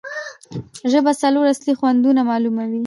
ژبه 0.91 1.11
څلور 1.21 1.45
اصلي 1.53 1.73
خوندونه 1.79 2.21
معلوموي. 2.29 2.79